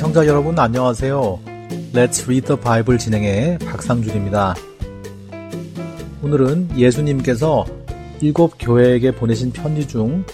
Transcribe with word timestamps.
애청자 0.00 0.26
여러분 0.26 0.58
안녕하세요. 0.58 1.40
Let's 1.92 2.24
Read 2.24 2.46
the 2.46 2.58
Bible 2.58 2.98
진행의 2.98 3.58
박상준입니다. 3.58 4.54
오늘은 6.22 6.78
예수님께서 6.78 7.66
일곱 8.22 8.54
교회에게 8.58 9.14
보내신 9.14 9.52
편지 9.52 9.86
중 9.86 10.24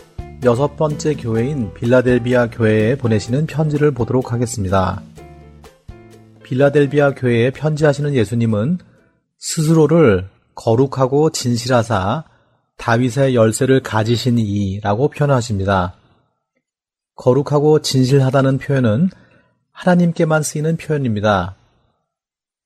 여섯 0.44 0.77
번째 0.77 1.14
교회인 1.14 1.75
빌라델비아 1.75 2.50
교회에 2.50 2.97
보내시는 2.97 3.47
편지를 3.47 3.91
보도록 3.91 4.33
하겠습니다. 4.33 5.03
빌라델비아 6.44 7.14
교회에 7.14 7.50
편지하시는 7.50 8.14
예수님은 8.14 8.78
스스로를 9.39 10.28
거룩하고 10.55 11.31
진실하사 11.31 12.22
다윗의 12.77 13.34
열쇠를 13.34 13.81
가지신 13.81 14.39
이라고 14.39 15.09
표현하십니다. 15.09 15.97
거룩하고 17.17 17.83
진실하다는 17.83 18.59
표현은 18.59 19.11
하나님께만 19.77 20.42
쓰이는 20.42 20.77
표현입니다. 20.77 21.55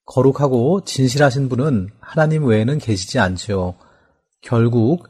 거룩하고 0.06 0.84
진실하신 0.84 1.48
분은 1.48 1.90
하나님 2.00 2.46
외에는 2.46 2.78
계시지 2.78 3.18
않지요. 3.18 3.74
결국 4.40 5.08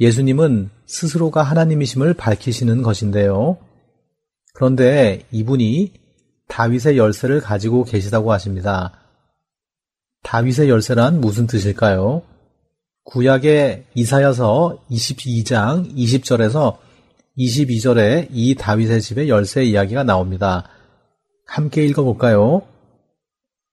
예수님은 0.00 0.70
스스로가 0.86 1.42
하나님이심을 1.42 2.14
밝히시는 2.14 2.82
것인데요. 2.82 3.58
그런데 4.54 5.24
이분이 5.30 5.92
다윗의 6.48 6.96
열쇠를 6.98 7.40
가지고 7.40 7.84
계시다고 7.84 8.32
하십니다. 8.32 8.92
다윗의 10.22 10.68
열쇠란 10.68 11.20
무슨 11.20 11.46
뜻일까요? 11.46 12.22
구약의 13.04 13.86
이사여서 13.94 14.78
22장 14.90 15.94
20절에서 15.96 16.78
22절에 17.38 18.28
이 18.30 18.54
다윗의 18.54 19.00
집의 19.00 19.28
열쇠 19.28 19.64
이야기가 19.64 20.04
나옵니다. 20.04 20.68
함께 21.52 21.84
읽어볼까요? 21.84 22.62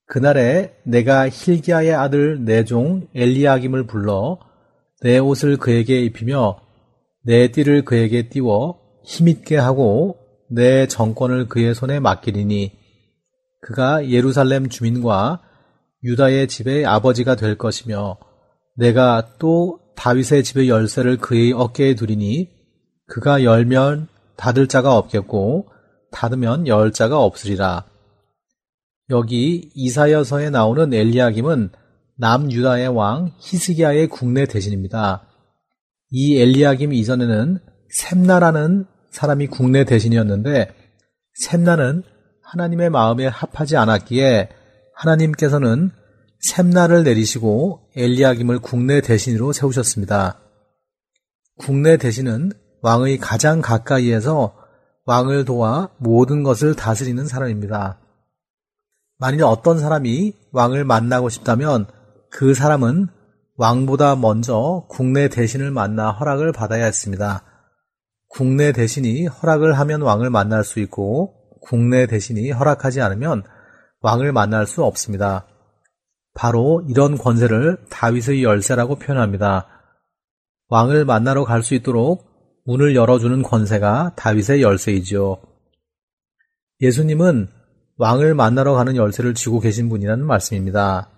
그날에 0.05 0.75
내가 0.83 1.29
힐기야의 1.29 1.93
아들 1.93 2.43
내 2.43 2.65
종 2.65 3.07
엘리야김을 3.15 3.87
불러 3.87 4.37
내 5.01 5.17
옷을 5.17 5.55
그에게 5.55 6.01
입히며 6.01 6.59
내 7.23 7.51
띠를 7.51 7.85
그에게 7.85 8.27
띄워 8.27 8.81
힘있게 9.05 9.55
하고 9.55 10.17
내 10.49 10.87
정권을 10.87 11.47
그의 11.47 11.73
손에 11.73 12.01
맡기리니 12.01 12.73
그가 13.61 14.09
예루살렘 14.09 14.67
주민과 14.67 15.41
유다의 16.03 16.49
집의 16.49 16.85
아버지가 16.85 17.37
될 17.37 17.57
것이며 17.57 18.17
내가 18.75 19.35
또 19.39 19.79
다윗의 19.95 20.43
집의 20.43 20.67
열쇠를 20.67 21.15
그의 21.15 21.53
어깨에 21.53 21.95
두리니 21.95 22.49
그가 23.07 23.45
열면 23.45 24.09
닫을 24.35 24.67
자가 24.67 24.97
없겠고 24.97 25.78
닫으면 26.11 26.67
열 26.67 26.91
자가 26.91 27.19
없으리라. 27.19 27.85
여기 29.09 29.71
이사여서에 29.73 30.49
나오는 30.49 30.93
엘리야김은 30.93 31.69
남유다의 32.17 32.89
왕 32.89 33.31
히스기야의 33.39 34.07
국내 34.07 34.45
대신입니다. 34.45 35.23
이 36.11 36.39
엘리야김 36.39 36.93
이전에는 36.93 37.59
샘나라는 37.89 38.85
사람이 39.09 39.47
국내 39.47 39.83
대신이었는데 39.85 40.73
샘나는 41.33 42.03
하나님의 42.43 42.89
마음에 42.89 43.27
합하지 43.27 43.77
않았기에 43.77 44.49
하나님께서는 44.95 45.91
샘나를 46.41 47.03
내리시고 47.03 47.89
엘리야김을 47.95 48.59
국내 48.59 49.01
대신으로 49.01 49.53
세우셨습니다. 49.53 50.39
국내 51.57 51.97
대신은 51.97 52.51
왕의 52.81 53.17
가장 53.17 53.61
가까이에서 53.61 54.55
왕을 55.09 55.43
도와 55.43 55.89
모든 55.97 56.43
것을 56.43 56.75
다스리는 56.75 57.25
사람입니다. 57.25 57.97
만일 59.17 59.43
어떤 59.43 59.79
사람이 59.79 60.35
왕을 60.51 60.85
만나고 60.85 61.29
싶다면 61.29 61.87
그 62.29 62.53
사람은 62.53 63.07
왕보다 63.57 64.15
먼저 64.17 64.85
국내 64.87 65.27
대신을 65.27 65.71
만나 65.71 66.11
허락을 66.11 66.51
받아야 66.51 66.85
했습니다. 66.85 67.41
국내 68.29 68.71
대신이 68.71 69.25
허락을 69.25 69.79
하면 69.79 70.03
왕을 70.03 70.29
만날 70.29 70.63
수 70.63 70.79
있고 70.79 71.33
국내 71.59 72.05
대신이 72.05 72.51
허락하지 72.51 73.01
않으면 73.01 73.41
왕을 74.01 74.31
만날 74.31 74.67
수 74.67 74.83
없습니다. 74.83 75.47
바로 76.35 76.83
이런 76.87 77.17
권세를 77.17 77.79
다윗의 77.89 78.43
열쇠라고 78.43 78.97
표현합니다. 78.97 79.65
왕을 80.67 81.03
만나러 81.03 81.45
갈 81.45 81.63
수 81.63 81.73
있도록 81.73 82.28
문을 82.65 82.95
열어주는 82.95 83.41
권세가 83.43 84.13
다윗의 84.15 84.61
열쇠이지요. 84.61 85.37
예수님은 86.81 87.49
왕을 87.97 88.33
만나러 88.33 88.73
가는 88.73 88.95
열쇠를 88.95 89.33
쥐고 89.33 89.59
계신 89.59 89.89
분이라는 89.89 90.25
말씀입니다. 90.25 91.09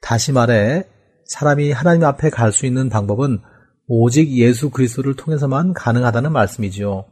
다시 0.00 0.32
말해 0.32 0.84
사람이 1.26 1.72
하나님 1.72 2.04
앞에 2.04 2.30
갈 2.30 2.52
수 2.52 2.66
있는 2.66 2.88
방법은 2.88 3.40
오직 3.88 4.30
예수 4.32 4.70
그리스도를 4.70 5.16
통해서만 5.16 5.72
가능하다는 5.72 6.32
말씀이지요. 6.32 7.04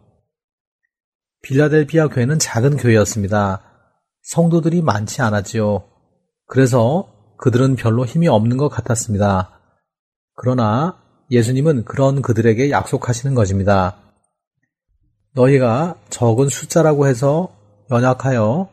빌라델피아 1.42 2.08
교회는 2.08 2.38
작은 2.38 2.76
교회였습니다. 2.76 3.62
성도들이 4.22 4.82
많지 4.82 5.22
않았지요. 5.22 5.84
그래서 6.46 7.34
그들은 7.38 7.76
별로 7.76 8.04
힘이 8.04 8.28
없는 8.28 8.56
것 8.56 8.68
같았습니다. 8.68 9.60
그러나 10.34 10.98
예수님은 11.30 11.84
그런 11.84 12.22
그들에게 12.22 12.70
약속하시는 12.70 13.34
것입니다. 13.34 13.96
너희가 15.34 15.96
적은 16.08 16.48
숫자라고 16.48 17.06
해서 17.06 17.54
연약하여 17.90 18.68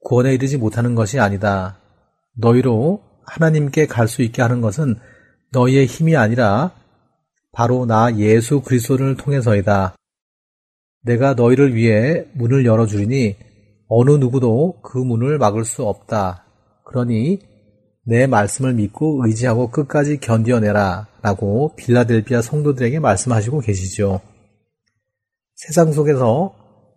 구원에 0.00 0.34
이르지 0.34 0.56
못하는 0.56 0.94
것이 0.94 1.18
아니다. 1.18 1.78
너희로 2.36 3.02
하나님께 3.26 3.86
갈 3.86 4.08
수 4.08 4.22
있게 4.22 4.40
하는 4.42 4.60
것은 4.60 4.96
너희의 5.52 5.86
힘이 5.86 6.16
아니라 6.16 6.72
바로 7.52 7.84
나 7.86 8.16
예수 8.16 8.60
그리스도를 8.60 9.16
통해서이다. 9.16 9.96
내가 11.02 11.34
너희를 11.34 11.74
위해 11.74 12.26
문을 12.34 12.64
열어 12.64 12.86
주리니 12.86 13.36
어느 13.88 14.10
누구도 14.12 14.80
그 14.82 14.98
문을 14.98 15.38
막을 15.38 15.64
수 15.64 15.84
없다. 15.84 16.44
그러니 16.84 17.40
내 18.08 18.26
말씀을 18.26 18.72
믿고 18.72 19.20
의지하고 19.26 19.70
끝까지 19.70 20.16
견디어내라. 20.18 21.08
라고 21.20 21.74
빌라델비아 21.76 22.40
성도들에게 22.40 23.00
말씀하시고 23.00 23.60
계시죠. 23.60 24.22
세상 25.54 25.92
속에서 25.92 26.54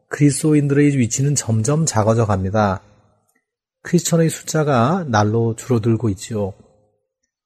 그리스도인들의 0.07 0.97
위치는 0.97 1.35
점점 1.35 1.85
작아져 1.85 2.25
갑니다. 2.25 2.81
크리스천의 3.81 4.29
숫자가 4.29 5.05
날로 5.09 5.53
줄어들고 5.57 6.07
있지요. 6.11 6.53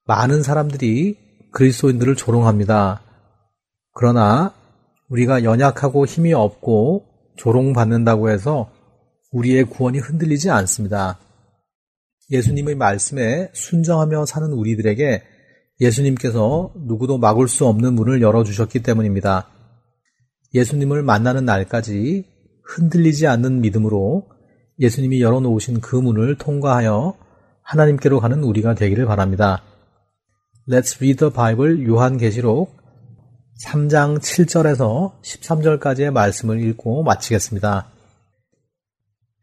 많은 0.05 0.43
사람들이 0.43 1.17
그리스도인들을 1.51 2.15
조롱합니다. 2.15 3.01
그러나 3.93 4.53
우리가 5.09 5.43
연약하고 5.43 6.05
힘이 6.05 6.33
없고 6.33 7.05
조롱받는다고 7.37 8.29
해서 8.29 8.69
우리의 9.31 9.63
구원이 9.63 9.97
흔들리지 9.97 10.51
않습니다. 10.51 11.17
예수님의 12.31 12.75
말씀에 12.75 13.49
순정하며 13.53 14.25
사는 14.25 14.51
우리들에게 14.51 15.23
예수님께서 15.79 16.73
누구도 16.75 17.17
막을 17.17 17.47
수 17.47 17.67
없는 17.67 17.93
문을 17.93 18.21
열어주셨기 18.21 18.81
때문입니다. 18.81 19.49
예수님을 20.53 21.03
만나는 21.03 21.45
날까지 21.45 22.25
흔들리지 22.63 23.27
않는 23.27 23.61
믿음으로 23.61 24.27
예수님이 24.79 25.21
열어놓으신 25.21 25.81
그 25.81 25.95
문을 25.95 26.37
통과하여 26.37 27.17
하나님께로 27.61 28.19
가는 28.19 28.43
우리가 28.43 28.75
되기를 28.75 29.05
바랍니다. 29.05 29.63
Let's 30.67 30.97
read 30.97 31.17
the 31.17 31.31
Bible 31.31 31.85
요한계시록 31.85 32.75
3장 33.63 34.19
7절에서 34.19 35.21
13절까지의 35.21 36.11
말씀을 36.11 36.61
읽고 36.61 37.03
마치겠습니다. 37.03 37.91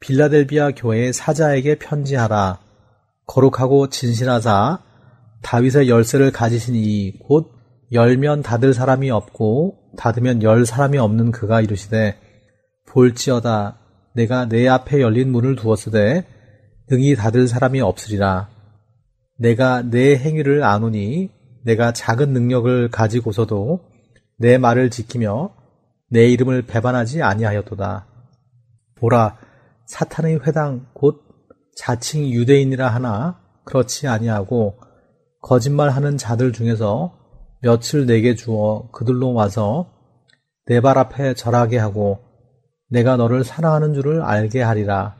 빌라델비아 0.01 0.73
교회의 0.73 1.13
사자에게 1.13 1.79
편지하라. 1.79 2.59
거룩하고 3.27 3.89
진실하사 3.89 4.81
다윗의 5.43 5.89
열쇠를 5.89 6.31
가지신 6.31 6.75
이곧 6.75 7.53
열면 7.93 8.43
닫을 8.43 8.75
사람이 8.75 9.11
없고 9.11 9.79
닫으면 9.97 10.43
열 10.43 10.65
사람이 10.65 10.99
없는 10.99 11.31
그가 11.31 11.61
이르시되 11.61 12.19
볼지어다 12.87 13.79
내가 14.15 14.47
내 14.47 14.69
앞에 14.69 15.01
열린 15.01 15.31
문을 15.33 15.57
두었으되 15.57 16.27
등이 16.89 17.17
닫을 17.17 17.49
사람이 17.49 17.81
없으리라. 17.81 18.51
내가 19.39 19.83
내 19.83 20.17
행위를 20.17 20.63
아노니 20.63 21.31
내가 21.65 21.93
작은 21.93 22.33
능력을 22.33 22.91
가지고서도 22.91 23.81
내 24.39 24.59
말을 24.59 24.91
지키며 24.91 25.55
내 26.11 26.27
이름을 26.29 26.63
배반하지 26.63 27.23
아니하였도다. 27.23 28.07
보라, 28.97 29.39
사탄의 29.87 30.41
회당 30.47 30.87
곧 30.93 31.23
자칭 31.77 32.29
유대인이라 32.29 32.89
하나 32.89 33.41
그렇지 33.65 34.09
아니하고 34.09 34.79
거짓말하는 35.41 36.19
자들 36.19 36.53
중에서 36.53 37.19
며칠 37.63 38.07
내게 38.07 38.35
주어 38.35 38.89
그들로 38.93 39.33
와서 39.33 39.91
내 40.67 40.81
발 40.81 40.99
앞에 40.99 41.35
절하게 41.35 41.79
하고 41.79 42.21
내가 42.89 43.17
너를 43.17 43.43
사랑하는 43.45 43.95
줄을 43.95 44.23
알게 44.23 44.63
하리라. 44.63 45.17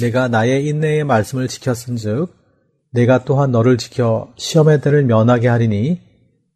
내가 0.00 0.28
나의 0.28 0.66
인내의 0.66 1.04
말씀을 1.04 1.48
지켰은즉 1.48 2.34
내가 2.92 3.24
또한 3.24 3.50
너를 3.50 3.78
지켜 3.78 4.32
시험의 4.36 4.80
때를 4.80 5.04
면하게 5.04 5.48
하리니 5.48 6.00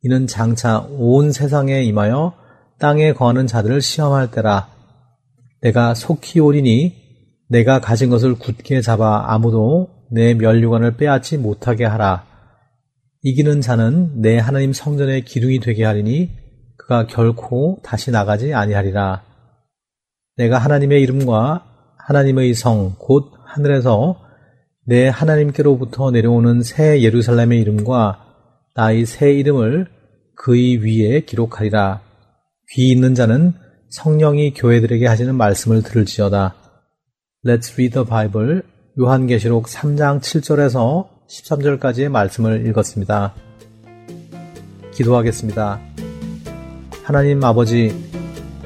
이는 0.03 0.27
장차 0.27 0.81
온 0.91 1.33
세상에 1.33 1.83
임하여 1.83 2.35
땅에 2.79 3.13
거하는 3.13 3.47
자들을 3.47 3.81
시험할 3.81 4.31
때라. 4.31 4.69
내가 5.63 5.95
속히 5.95 6.41
오리니 6.41 7.06
내가 7.49 7.81
가진 7.81 8.11
것을 8.11 8.35
굳게 8.35 8.81
잡아 8.81 9.33
아무도 9.33 9.89
내 10.11 10.35
멸류관을 10.35 10.97
빼앗지 10.97 11.39
못하게 11.39 11.85
하라. 11.85 12.25
이기는 13.23 13.61
자는 13.61 14.21
내 14.21 14.39
하나님 14.39 14.73
성전의 14.73 15.25
기둥이 15.25 15.61
되게 15.61 15.85
하리니 15.85 16.31
그가 16.77 17.07
결코 17.07 17.81
다시 17.83 18.11
나가지 18.11 18.55
아니하리라. 18.55 19.23
내가 20.37 20.59
하나님의 20.59 21.03
이름과 21.03 21.65
하나님의 22.07 22.55
성, 22.55 22.95
곧 22.99 23.33
하늘에서 23.45 24.21
내 24.85 25.09
하나님께로부터 25.09 26.13
내려오는 26.13 26.63
새 26.63 27.03
예루살렘의 27.03 27.61
이름과 27.61 28.21
나의 28.77 29.07
새 29.07 29.33
이름을 29.33 29.87
그의 30.37 30.85
위에 30.85 31.21
기록하리라. 31.23 32.03
귀 32.73 32.91
있는 32.91 33.15
자는 33.15 33.55
성령이 33.91 34.55
교회들에게 34.55 35.07
하시는 35.07 35.35
말씀을 35.35 35.83
들을지어다. 35.83 36.55
Let's 37.47 37.73
read 37.79 37.93
the 37.93 38.05
Bible. 38.05 38.63
요한계시록 38.99 39.67
3장 39.67 40.21
7절에서 40.21 41.07
13절까지의 41.29 42.09
말씀을 42.09 42.67
읽었습니다. 42.67 43.35
기도하겠습니다. 44.93 45.79
하나님 47.05 47.45
아버지, 47.45 47.95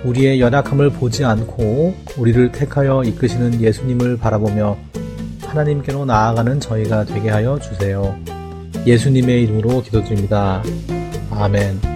우리의 0.03 0.41
연약함을 0.41 0.93
보지 0.93 1.27
않고 1.27 1.95
우리를 2.17 2.53
택하여 2.53 3.03
이끄시는 3.05 3.61
예수님을 3.61 4.17
바라보며 4.17 4.79
하나님께로 5.43 6.07
나아가는 6.07 6.59
저희가 6.59 7.05
되게 7.05 7.29
하여 7.29 7.59
주세요. 7.59 8.17
예수님의 8.87 9.43
이름으로 9.43 9.83
기도드립니다. 9.83 10.63
아멘. 11.31 11.90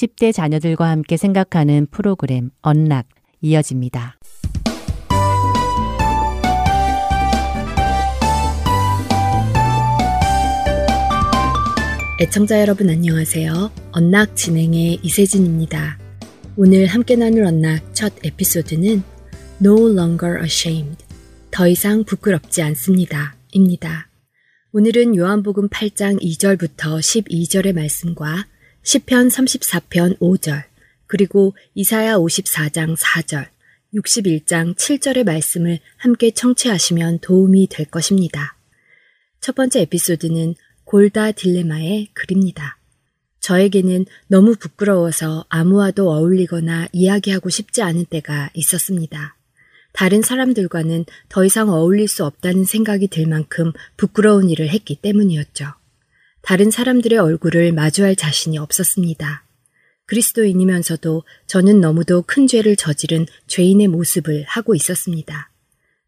10대 0.00 0.32
자녀들과 0.32 0.88
함께 0.88 1.16
생각하는 1.16 1.86
프로그램 1.90 2.50
언락 2.62 3.06
이어집니다. 3.42 4.18
애청자 12.20 12.60
여러분 12.60 12.88
안녕하세요. 12.88 13.70
언락 13.92 14.36
진행의 14.36 15.00
이세진입니다. 15.02 15.98
오늘 16.56 16.86
함께 16.86 17.16
나눌 17.16 17.44
언락 17.44 17.94
첫 17.94 18.12
에피소드는 18.24 19.02
No 19.62 19.90
longer 19.90 20.42
ashamed. 20.42 20.96
더 21.50 21.68
이상 21.68 22.04
부끄럽지 22.04 22.62
않습니다. 22.62 23.36
입니다. 23.52 24.08
오늘은 24.72 25.16
요한복음 25.16 25.68
8장 25.68 26.22
2절부터 26.22 27.00
12절의 27.00 27.74
말씀과 27.74 28.46
10편 28.82 29.30
34편 29.30 30.18
5절, 30.18 30.64
그리고 31.06 31.54
이사야 31.74 32.16
54장 32.16 32.96
4절, 32.96 33.48
61장 33.94 34.74
7절의 34.76 35.24
말씀을 35.24 35.80
함께 35.96 36.30
청취하시면 36.30 37.18
도움이 37.20 37.68
될 37.68 37.86
것입니다. 37.86 38.56
첫 39.40 39.54
번째 39.54 39.80
에피소드는 39.80 40.54
골다 40.84 41.32
딜레마의 41.32 42.08
글입니다. 42.14 42.78
저에게는 43.40 44.06
너무 44.28 44.54
부끄러워서 44.54 45.46
아무와도 45.48 46.10
어울리거나 46.10 46.88
이야기하고 46.92 47.48
싶지 47.48 47.82
않은 47.82 48.06
때가 48.06 48.50
있었습니다. 48.54 49.36
다른 49.92 50.22
사람들과는 50.22 51.04
더 51.28 51.44
이상 51.44 51.70
어울릴 51.70 52.06
수 52.06 52.24
없다는 52.24 52.64
생각이 52.64 53.08
들 53.08 53.26
만큼 53.26 53.72
부끄러운 53.96 54.50
일을 54.50 54.68
했기 54.68 54.94
때문이었죠. 54.94 55.79
다른 56.42 56.70
사람들의 56.70 57.18
얼굴을 57.18 57.72
마주할 57.72 58.16
자신이 58.16 58.58
없었습니다. 58.58 59.44
그리스도인이면서도 60.06 61.22
저는 61.46 61.80
너무도 61.80 62.22
큰 62.26 62.46
죄를 62.46 62.74
저지른 62.76 63.26
죄인의 63.46 63.88
모습을 63.88 64.44
하고 64.48 64.74
있었습니다. 64.74 65.50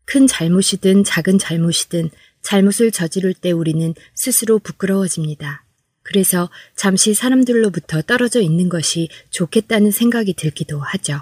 큰 0.05 0.27
잘못이든 0.27 1.05
작은 1.05 1.39
잘못이든 1.39 2.11
잘못을 2.43 2.91
저지를 2.91 3.35
때 3.35 3.53
우리는 3.53 3.95
스스로 4.15 4.59
부끄러워집니다. 4.59 5.65
그래서 6.03 6.51
잠시 6.75 7.15
사람들로부터 7.15 8.03
떨어져 8.03 8.41
있는 8.41 8.69
것이 8.69 9.09
좋겠다는 9.31 9.93
생각이 9.93 10.35
들기도 10.35 10.81
하죠. 10.81 11.21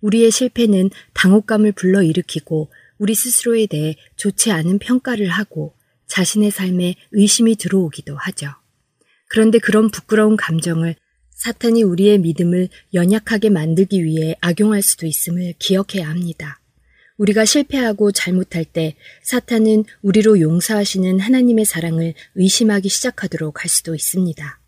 우리의 0.00 0.32
실패는 0.32 0.90
당혹감을 1.14 1.72
불러일으키고 1.72 2.68
우리 2.98 3.14
스스로에 3.14 3.66
대해 3.66 3.96
좋지 4.16 4.50
않은 4.50 4.80
평가를 4.80 5.28
하고 5.28 5.74
자신의 6.12 6.50
삶에 6.50 6.96
의심이 7.12 7.56
들어오기도 7.56 8.16
하죠. 8.18 8.48
그런데 9.30 9.58
그런 9.58 9.90
부끄러운 9.90 10.36
감정을 10.36 10.94
사탄이 11.30 11.82
우리의 11.82 12.18
믿음을 12.18 12.68
연약하게 12.92 13.48
만들기 13.48 14.04
위해 14.04 14.36
악용할 14.42 14.82
수도 14.82 15.06
있음을 15.06 15.54
기억해야 15.58 16.06
합니다. 16.06 16.60
우리가 17.16 17.46
실패하고 17.46 18.12
잘못할 18.12 18.66
때 18.66 18.94
사탄은 19.22 19.84
우리로 20.02 20.38
용서하시는 20.38 21.18
하나님의 21.18 21.64
사랑을 21.64 22.12
의심하기 22.34 22.90
시작하도록 22.90 23.62
할 23.62 23.70
수도 23.70 23.94
있습니다. 23.94 24.60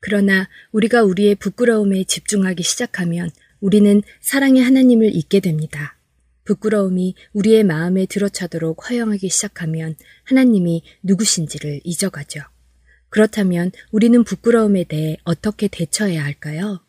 그러나 0.00 0.48
우리가 0.72 1.04
우리의 1.04 1.36
부끄러움에 1.36 2.02
집중하기 2.04 2.64
시작하면 2.64 3.30
우리는 3.60 4.02
사랑의 4.20 4.64
하나님을 4.64 5.14
잊게 5.14 5.38
됩니다. 5.38 5.99
부끄러움이 6.50 7.14
우리의 7.32 7.62
마음에 7.62 8.06
들어차도록 8.06 8.90
허용하기 8.90 9.28
시작하면 9.28 9.94
하나님이 10.24 10.82
누구신지를 11.04 11.80
잊어가죠. 11.84 12.40
그렇다면 13.08 13.70
우리는 13.92 14.24
부끄러움에 14.24 14.82
대해 14.82 15.16
어떻게 15.22 15.68
대처해야 15.68 16.24
할까요? 16.24 16.80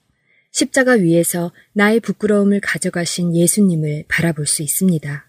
십자가 0.52 0.94
위에서 0.94 1.52
나의 1.74 2.00
부끄러움을 2.00 2.60
가져가신 2.60 3.36
예수님을 3.36 4.06
바라볼 4.08 4.48
수 4.48 4.64
있습니다. 4.64 5.28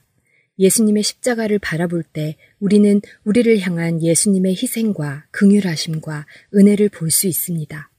예수님의 0.59 1.03
십자가를 1.03 1.59
바라볼 1.59 2.03
때 2.03 2.37
우리는 2.59 3.03
우리를 3.25 3.59
향한 3.61 4.03
예수님의 4.03 4.53
희생과 4.55 5.27
긍휼하심과 5.31 6.27
은혜를 6.55 6.89
볼 6.89 7.11
수 7.11 7.27
있습니다. 7.27 7.91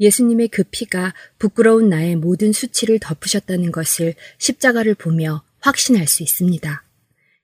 예수님의 0.00 0.48
그 0.48 0.62
피가 0.70 1.14
부끄러운 1.38 1.88
나의 1.90 2.16
모든 2.16 2.52
수치를 2.52 2.98
덮으셨다는 2.98 3.72
것을 3.72 4.14
십자가를 4.38 4.94
보며 4.94 5.45
확신할 5.66 6.06
수 6.06 6.22
있습니다. 6.22 6.84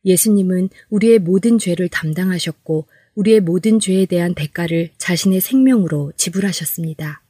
예수님은 0.04 0.68
우리의 0.90 1.18
모든 1.18 1.58
죄를 1.58 1.88
담당하셨고 1.88 2.86
우리의 3.16 3.40
모든 3.40 3.80
죄에 3.80 4.06
대한 4.06 4.34
대가를 4.34 4.90
자신의 4.96 5.40
생명으로 5.40 6.12
지불하셨습니다. 6.16 7.20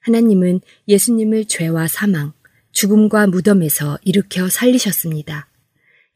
하나님은 0.00 0.60
예수님을 0.86 1.46
죄와 1.46 1.88
사망, 1.88 2.32
죽음과 2.72 3.26
무덤에서 3.26 3.98
일으켜 4.04 4.48
살리셨습니다. 4.48 5.48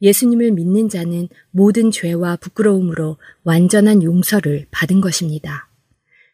예수님을 0.01 0.51
믿는 0.51 0.89
자는 0.89 1.27
모든 1.51 1.91
죄와 1.91 2.37
부끄러움으로 2.37 3.17
완전한 3.43 4.03
용서를 4.03 4.67
받은 4.71 5.01
것입니다. 5.01 5.69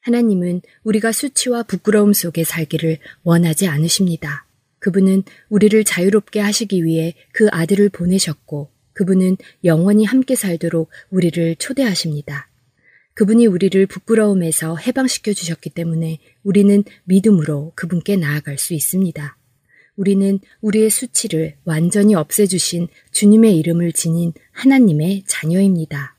하나님은 0.02 0.62
우리가 0.84 1.12
수치와 1.12 1.64
부끄러움 1.64 2.14
속에 2.14 2.44
살기를 2.44 3.00
원하지 3.24 3.68
않으십니다. 3.68 4.46
그분은 4.80 5.24
우리를 5.50 5.84
자유롭게 5.84 6.40
하시기 6.40 6.84
위해 6.86 7.14
그 7.32 7.48
아들을 7.52 7.90
보내셨고 7.90 8.70
그분은 8.94 9.38
영원히 9.64 10.06
함께 10.06 10.36
살도록 10.36 10.90
우리를 11.10 11.56
초대하십니다. 11.56 12.50
그분이 13.14 13.48
우리를 13.48 13.86
부끄러움에서 13.86 14.78
해방시켜 14.78 15.34
주셨기 15.34 15.72
때문에 15.72 16.20
우리는 16.44 16.84
믿음으로 17.04 17.74
그분께 17.76 18.16
나아갈 18.16 18.58
수 18.58 18.74
있습니다. 18.74 19.38
우리는 19.98 20.40
우리의 20.62 20.90
수치를 20.90 21.58
완전히 21.66 22.16
없애주신 22.16 22.88
주님의 23.12 23.58
이름을 23.58 23.92
지닌 23.92 24.32
하나님의 24.52 25.24
자녀입니다. 25.28 26.16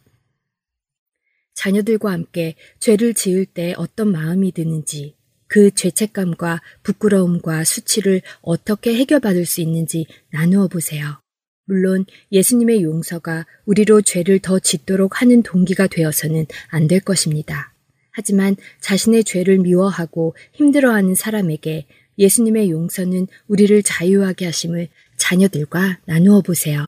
자녀들과 1.55 2.13
함께 2.13 2.55
죄를 2.79 3.15
지을 3.15 3.47
때 3.47 3.75
어떤 3.79 4.13
마음이 4.13 4.53
드는지, 4.53 5.17
그 5.51 5.73
죄책감과 5.73 6.63
부끄러움과 6.85 7.65
수치를 7.65 8.23
어떻게 8.41 8.95
해결받을 8.95 9.45
수 9.45 9.61
있는지 9.61 10.07
나누어 10.33 10.69
보세요. 10.69 11.21
물론 11.67 12.07
예수님의 12.31 12.85
용서가 12.85 13.47
우리로 13.67 14.01
죄를 14.03 14.39
더 14.39 14.61
짓도록 14.61 15.21
하는 15.21 15.43
동기가 15.43 15.89
되어서는 15.89 16.47
안 16.69 16.87
될 16.87 17.01
것입니다. 17.01 17.75
하지만 18.13 18.55
자신의 18.81 19.25
죄를 19.25 19.59
미워하고 19.59 20.37
힘들어하는 20.53 21.17
사람에게 21.17 21.87
예수님의 22.17 22.71
용서는 22.71 23.27
우리를 23.49 23.83
자유하게 23.83 24.45
하심을 24.47 24.89
자녀들과 25.17 25.99
나누어 26.07 26.43
보세요. 26.43 26.85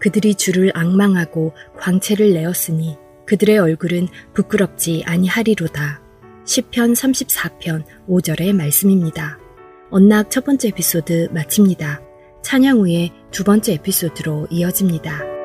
그들이 0.00 0.34
주를 0.34 0.70
악망하고 0.74 1.52
광채를 1.78 2.32
내었으니 2.32 2.96
그들의 3.26 3.58
얼굴은 3.58 4.08
부끄럽지 4.32 5.02
아니하리로다. 5.04 6.09
10편 6.50 6.96
34편 6.96 7.84
5절의 8.08 8.52
말씀입니다. 8.52 9.38
언락 9.90 10.32
첫 10.32 10.44
번째 10.44 10.68
에피소드 10.68 11.28
마칩니다. 11.30 12.00
찬양 12.42 12.78
후에 12.78 13.10
두 13.30 13.44
번째 13.44 13.74
에피소드로 13.74 14.48
이어집니다. 14.50 15.39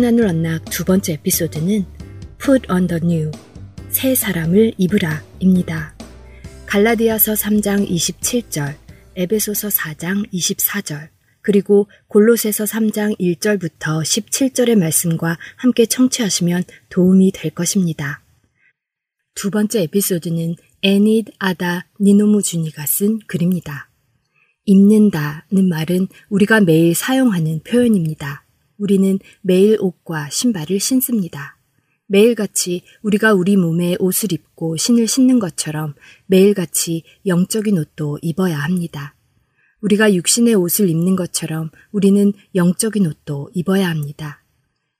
나눌 0.00 0.26
언락 0.26 0.64
두 0.66 0.84
번째 0.84 1.12
에피소드는 1.12 1.84
Put 2.42 2.72
on 2.72 2.86
the 2.86 3.00
New, 3.04 3.30
새 3.90 4.14
사람을 4.14 4.72
입으라 4.78 5.22
입니다. 5.40 5.94
갈라디아서 6.64 7.34
3장 7.34 7.86
27절, 7.86 8.76
에베소서 9.16 9.68
4장 9.68 10.30
24절, 10.32 11.08
그리고 11.42 11.88
골로새서 12.08 12.64
3장 12.64 13.18
1절부터 13.18 14.02
17절의 14.02 14.78
말씀과 14.78 15.38
함께 15.56 15.84
청취하시면 15.84 16.64
도움이 16.88 17.32
될 17.32 17.50
것입니다. 17.50 18.22
두 19.34 19.50
번째 19.50 19.82
에피소드는 19.82 20.56
애닛 20.82 21.26
아다 21.38 21.86
니노무 22.00 22.42
주니가 22.42 22.86
쓴 22.86 23.18
글입니다. 23.26 23.90
입는다는 24.64 25.68
말은 25.68 26.08
우리가 26.30 26.60
매일 26.60 26.94
사용하는 26.94 27.60
표현입니다. 27.64 28.44
우리는 28.80 29.18
매일 29.42 29.76
옷과 29.78 30.30
신발을 30.30 30.80
신습니다. 30.80 31.58
매일같이 32.06 32.82
우리가 33.02 33.34
우리 33.34 33.56
몸에 33.56 33.94
옷을 34.00 34.32
입고 34.32 34.76
신을 34.76 35.06
신는 35.06 35.38
것처럼 35.38 35.94
매일같이 36.26 37.04
영적인 37.26 37.78
옷도 37.78 38.18
입어야 38.22 38.58
합니다. 38.58 39.14
우리가 39.82 40.12
육신의 40.14 40.54
옷을 40.54 40.88
입는 40.88 41.14
것처럼 41.14 41.70
우리는 41.92 42.32
영적인 42.54 43.06
옷도 43.06 43.50
입어야 43.54 43.88
합니다. 43.88 44.42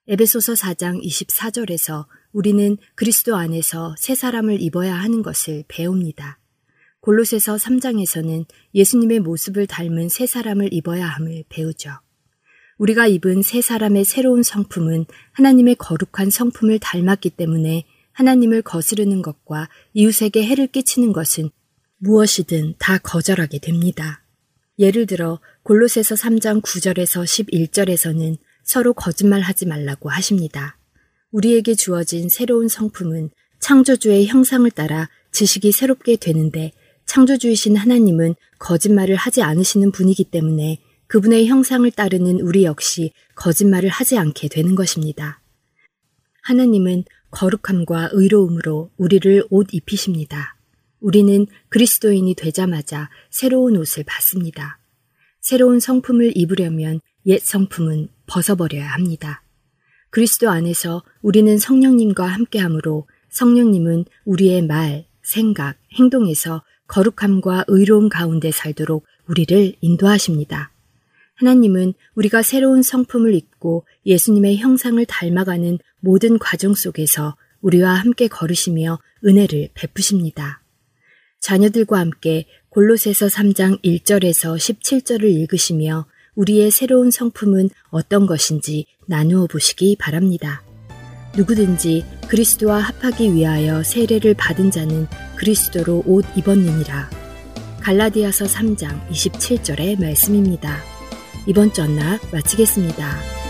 에베소서 0.07 0.53
4장 0.53 1.03
24절에서 1.03 2.05
우리는 2.31 2.77
그리스도 2.95 3.35
안에서 3.35 3.95
새 3.97 4.15
사람을 4.15 4.61
입어야 4.61 4.95
하는 4.95 5.21
것을 5.21 5.63
배웁니다. 5.67 6.39
골로새서 7.01 7.55
3장에서는 7.55 8.45
예수님의 8.75 9.19
모습을 9.21 9.65
닮은 9.65 10.09
새 10.09 10.27
사람을 10.27 10.71
입어야 10.71 11.07
함을 11.07 11.43
배우죠. 11.49 11.91
우리가 12.81 13.05
입은 13.05 13.43
새 13.43 13.61
사람의 13.61 14.05
새로운 14.05 14.41
성품은 14.41 15.05
하나님의 15.33 15.75
거룩한 15.75 16.31
성품을 16.31 16.79
닮았기 16.79 17.29
때문에 17.29 17.85
하나님을 18.11 18.63
거스르는 18.63 19.21
것과 19.21 19.69
이웃에게 19.93 20.43
해를 20.43 20.65
끼치는 20.65 21.13
것은 21.13 21.51
무엇이든 21.97 22.73
다 22.79 22.97
거절하게 22.97 23.59
됩니다. 23.59 24.23
예를 24.79 25.05
들어 25.05 25.39
골로새서 25.61 26.15
3장 26.15 26.63
9절에서 26.63 27.23
11절에서는 27.23 28.37
서로 28.63 28.93
거짓말하지 28.93 29.67
말라고 29.67 30.09
하십니다. 30.09 30.79
우리에게 31.29 31.75
주어진 31.75 32.29
새로운 32.29 32.67
성품은 32.67 33.29
창조주의 33.59 34.25
형상을 34.25 34.69
따라 34.71 35.07
지식이 35.31 35.71
새롭게 35.71 36.15
되는데 36.15 36.71
창조주이신 37.05 37.75
하나님은 37.75 38.33
거짓말을 38.57 39.15
하지 39.17 39.43
않으시는 39.43 39.91
분이기 39.91 40.23
때문에 40.23 40.79
그분의 41.11 41.47
형상을 41.47 41.91
따르는 41.91 42.39
우리 42.39 42.63
역시 42.63 43.11
거짓말을 43.35 43.89
하지 43.89 44.17
않게 44.17 44.47
되는 44.47 44.75
것입니다. 44.75 45.41
하나님은 46.43 47.03
거룩함과 47.31 48.11
의로움으로 48.13 48.91
우리를 48.95 49.43
옷 49.49 49.67
입히십니다. 49.73 50.55
우리는 51.01 51.47
그리스도인이 51.67 52.33
되자마자 52.35 53.09
새로운 53.29 53.75
옷을 53.75 54.05
받습니다. 54.05 54.79
새로운 55.41 55.81
성품을 55.81 56.31
입으려면 56.33 57.01
옛 57.25 57.41
성품은 57.41 58.07
벗어버려야 58.27 58.87
합니다. 58.87 59.43
그리스도 60.11 60.49
안에서 60.49 61.03
우리는 61.21 61.57
성령님과 61.57 62.25
함께하므로 62.25 63.05
성령님은 63.27 64.05
우리의 64.23 64.61
말, 64.61 65.07
생각, 65.23 65.75
행동에서 65.99 66.63
거룩함과 66.87 67.65
의로움 67.67 68.07
가운데 68.07 68.49
살도록 68.51 69.05
우리를 69.27 69.73
인도하십니다. 69.81 70.70
하나님은 71.41 71.95
우리가 72.13 72.43
새로운 72.43 72.83
성품을 72.83 73.33
입고 73.33 73.85
예수님의 74.05 74.57
형상을 74.57 75.03
닮아가는 75.05 75.79
모든 75.99 76.37
과정 76.37 76.75
속에서 76.75 77.35
우리와 77.61 77.93
함께 77.93 78.27
걸으시며 78.27 78.99
은혜를 79.25 79.69
베푸십니다. 79.73 80.61
자녀들과 81.39 81.99
함께 81.99 82.45
골로새서 82.69 83.25
3장 83.25 83.81
1절에서 83.83 84.55
17절을 84.55 85.23
읽으시며 85.23 86.05
우리의 86.35 86.69
새로운 86.69 87.09
성품은 87.09 87.71
어떤 87.89 88.27
것인지 88.27 88.85
나누어 89.07 89.47
보시기 89.47 89.97
바랍니다. 89.99 90.63
누구든지 91.35 92.05
그리스도와 92.27 92.77
합하기 92.79 93.33
위하여 93.33 93.81
세례를 93.81 94.35
받은 94.35 94.69
자는 94.69 95.07
그리스도로 95.37 96.03
옷 96.05 96.23
입었느니라. 96.35 97.09
갈라디아서 97.79 98.45
3장 98.45 99.09
27절의 99.09 99.99
말씀입니다. 99.99 100.90
이번 101.45 101.73
주 101.73 101.81
언락 101.81 102.19
마치겠습니다. 102.31 103.40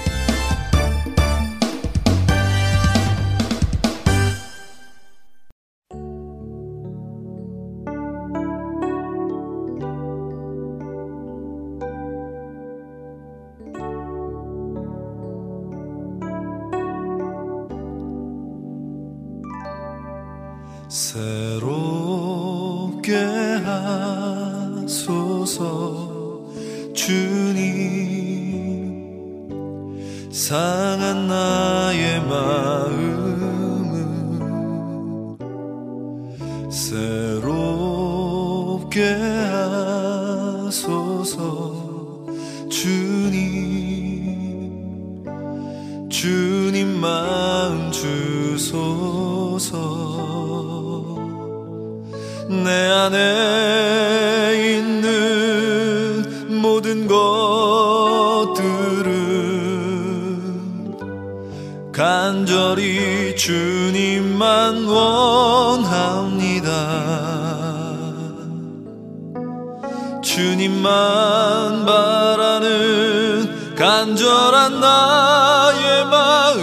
나의 75.12 76.06
마음 76.06 76.62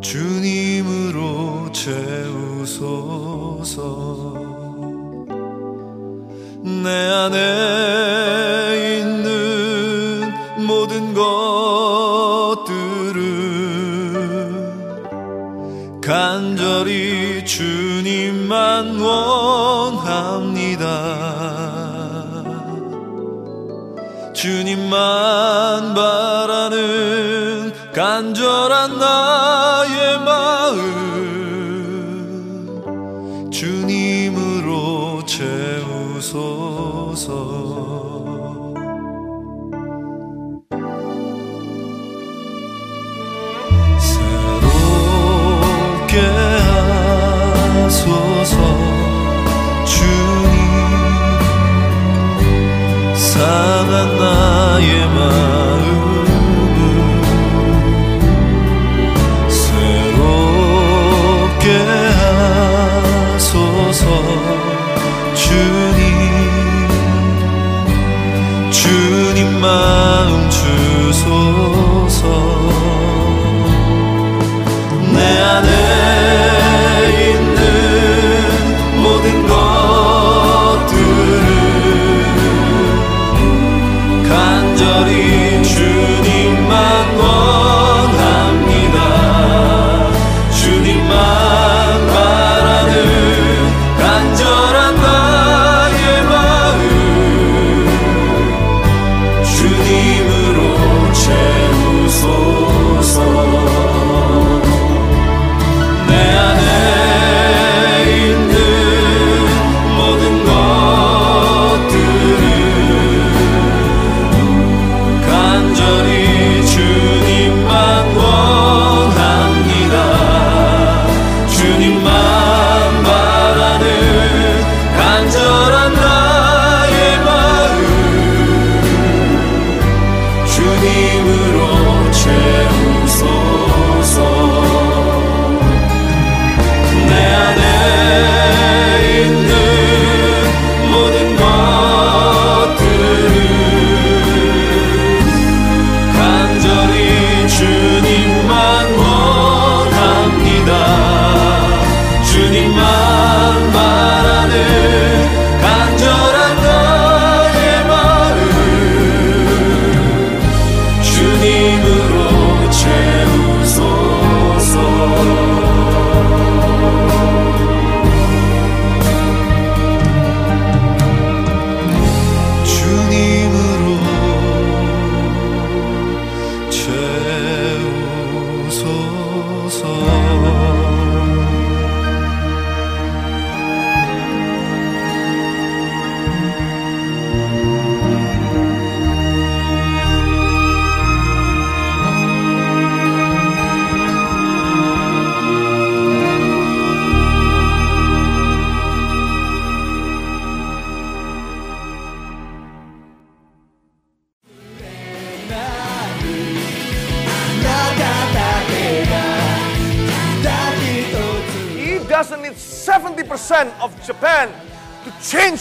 주님으로 0.00 1.70
채우소서. 1.72 3.02
내 6.84 6.88
안에 6.90 7.38
있는 9.00 10.32
모든 10.66 11.12
것들은 11.14 11.22
간절히 16.00 17.44
주님만 17.44 19.00
원 19.00 19.61
주님만 24.42 25.94
바라는 25.94 27.72
간절한 27.94 28.98
나의 28.98 30.18
마음. 30.18 31.12
주님으로 33.52 35.24
채우소서. 35.26 36.42
새롭게 44.00 46.18
하소서 47.84 48.71
상한 53.92 54.91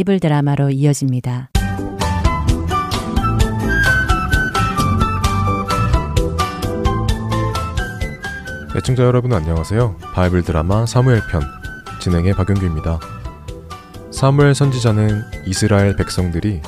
바이블 0.00 0.18
드라마로 0.20 0.70
이어집니다. 0.70 1.50
애청자 8.76 9.02
여러분 9.02 9.32
안녕하세요. 9.32 9.96
바이블 10.14 10.42
드라마 10.42 10.86
사무엘 10.86 11.20
편 11.30 11.42
진행의 12.00 12.32
박용규입니다. 12.34 12.98
사무엘 14.10 14.54
선지자는 14.54 15.22
이스라엘 15.46 15.96
백성들이 15.96 16.62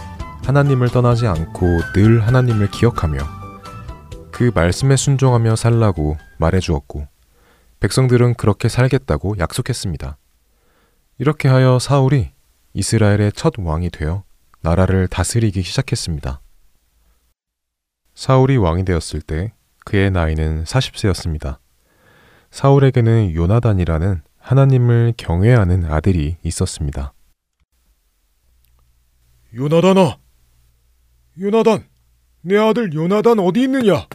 하나님을 0.45 0.91
떠나지 0.91 1.27
않고 1.27 1.67
늘 1.95 2.27
하나님을 2.27 2.71
기억하며 2.71 3.19
그 4.31 4.51
말씀에 4.55 4.97
순종하며 4.97 5.57
살라고 5.57 6.19
말해 6.39 6.61
주었고 6.61 7.07
백성들은 7.81 8.35
그렇게 8.35 8.69
살겠다고 8.69 9.37
약속했습니다. 9.39 10.19
이렇게 11.19 11.49
하여 11.49 11.79
사울이 11.79 12.32
이스라엘의 12.75 13.33
첫 13.33 13.55
왕이 13.59 13.91
되어 13.91 14.25
나라를 14.61 15.09
다스리기 15.09 15.63
시작했습니다. 15.63 16.41
사울이 18.15 18.57
왕이 18.57 18.85
되었을 18.85 19.21
때 19.21 19.53
그의 19.85 20.11
나이는 20.11 20.65
40세였습니다. 20.65 21.59
사울에게는 22.51 23.35
요나단이라는 23.35 24.23
하나님을 24.39 25.15
경외하는 25.17 25.87
아들이 25.87 26.37
있었습니다. 26.43 27.13
요나단아! 29.55 30.19
요나단! 31.39 31.87
내 32.43 32.59
아들 32.59 32.93
요나단 32.93 33.39
어디 33.39 33.63
있느냐? 33.63 34.07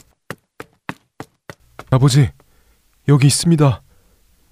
아버지, 1.90 2.30
여기 3.08 3.28
있습니다. 3.28 3.82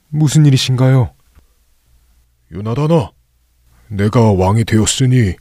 무슨 0.10 0.46
일이신가요? 0.46 1.14
요나단아, 2.52 3.12
내가 3.96 4.32
왕이 4.32 4.66
되었으니 4.66 5.36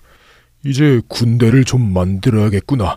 이제 0.65 1.01
군대를 1.09 1.65
좀 1.65 1.93
만들어야겠구나. 1.93 2.97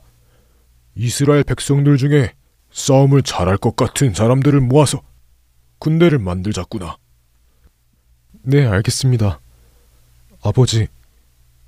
이스라엘 0.95 1.43
백성들 1.43 1.97
중에 1.97 2.33
싸움을 2.71 3.23
잘할 3.23 3.57
것 3.57 3.75
같은 3.75 4.13
사람들을 4.13 4.59
모아서 4.61 5.01
군대를 5.79 6.19
만들자꾸나. 6.19 6.97
네, 8.43 8.65
알겠습니다. 8.65 9.39
아버지, 10.41 10.87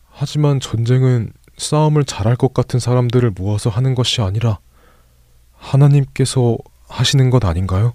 하지만 0.10 0.60
전쟁은 0.60 1.32
싸움을 1.58 2.06
잘할 2.06 2.36
것 2.36 2.54
같은 2.54 2.80
사람들을 2.80 3.32
모아서 3.32 3.70
하는 3.70 3.96
것이 3.96 4.22
아니라 4.22 4.60
하나님께서 5.54 6.58
하시는 6.88 7.30
것 7.30 7.44
아닌가요? 7.46 7.94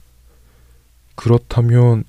그렇다면 1.14 2.04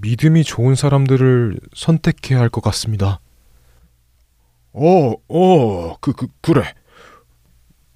믿음이 0.00 0.44
좋은 0.44 0.74
사람들을 0.74 1.58
선택해야 1.74 2.40
할 2.40 2.48
것 2.50 2.62
같습니다. 2.62 3.20
어, 4.72 5.14
어, 5.28 5.96
그, 6.00 6.12
그, 6.12 6.28
그래. 6.40 6.62